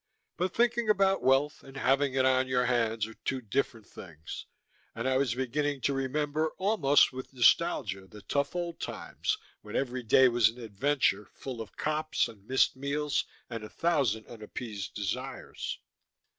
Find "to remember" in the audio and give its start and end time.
5.81-6.53